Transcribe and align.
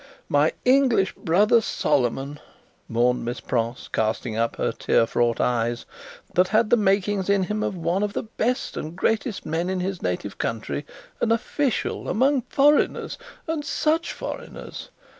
"My 0.29 0.53
English 0.65 1.13
brother 1.13 1.61
Solomon," 1.61 2.39
mourned 2.89 3.23
Miss 3.23 3.39
Pross, 3.39 3.87
casting 3.87 4.35
up 4.35 4.55
her 4.55 4.71
tear 4.71 5.05
fraught 5.05 5.39
eyes, 5.39 5.85
"that 6.33 6.47
had 6.47 6.71
the 6.71 6.75
makings 6.75 7.29
in 7.29 7.43
him 7.43 7.61
of 7.61 7.77
one 7.77 8.01
of 8.01 8.13
the 8.13 8.23
best 8.23 8.75
and 8.75 8.95
greatest 8.95 9.41
of 9.45 9.45
men 9.45 9.69
in 9.69 9.79
his 9.79 10.01
native 10.01 10.39
country, 10.39 10.87
an 11.21 11.31
official 11.31 12.09
among 12.09 12.41
foreigners, 12.49 13.19
and 13.45 13.63
such 13.63 14.11
foreigners! 14.11 14.89